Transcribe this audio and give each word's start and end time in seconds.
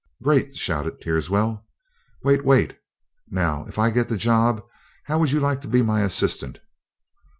"Great!" 0.23 0.55
shouted 0.55 0.99
Teerswell. 0.99 1.63
"Wait 2.23 2.43
wait. 2.43 2.75
Now, 3.29 3.65
if 3.67 3.77
I 3.77 3.91
get 3.91 4.09
the 4.09 4.17
job, 4.17 4.63
how 5.03 5.19
would 5.19 5.31
you 5.31 5.39
like 5.39 5.61
to 5.61 5.67
be 5.67 5.83
my 5.83 6.01
assistant?" 6.01 6.57